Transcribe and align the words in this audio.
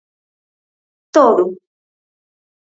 ¡Todo! 1.15 1.45